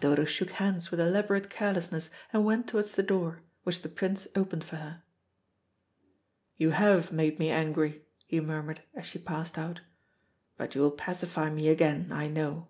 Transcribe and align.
"Dodo 0.00 0.24
shook 0.24 0.50
hands 0.50 0.90
with 0.90 0.98
elaborate 0.98 1.48
carelessness 1.48 2.10
and 2.32 2.44
went 2.44 2.66
towards 2.66 2.96
the 2.96 3.02
door, 3.04 3.42
which 3.62 3.80
the 3.82 3.88
Prince 3.88 4.26
opened 4.34 4.64
for 4.64 4.74
her. 4.74 5.04
"You 6.56 6.70
have 6.70 7.12
made 7.12 7.38
me 7.38 7.50
angry," 7.52 8.02
he 8.26 8.40
murmured, 8.40 8.80
as 8.94 9.06
she 9.06 9.20
passed 9.20 9.56
out, 9.56 9.82
"but 10.56 10.74
you 10.74 10.80
will 10.80 10.90
pacify 10.90 11.48
me 11.48 11.68
again, 11.68 12.10
I 12.10 12.26
know." 12.26 12.66